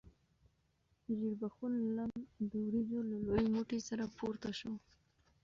ژیړبخون 1.17 1.73
لم 1.97 2.11
د 2.49 2.51
وریجو 2.65 2.99
له 3.09 3.17
لوی 3.25 3.43
موټي 3.53 3.79
سره 3.87 4.03
پورته 4.17 4.49
شو. 4.59 4.73